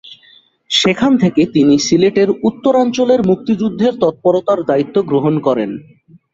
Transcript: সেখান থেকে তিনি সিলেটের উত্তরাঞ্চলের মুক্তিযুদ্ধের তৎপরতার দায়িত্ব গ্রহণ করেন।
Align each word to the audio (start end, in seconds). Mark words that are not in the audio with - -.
সেখান 0.71 1.11
থেকে 1.17 1.41
তিনি 1.55 1.75
সিলেটের 1.79 2.29
উত্তরাঞ্চলের 2.43 3.21
মুক্তিযুদ্ধের 3.23 3.93
তৎপরতার 4.03 4.59
দায়িত্ব 4.63 4.95
গ্রহণ 5.09 5.35
করেন। 5.47 5.69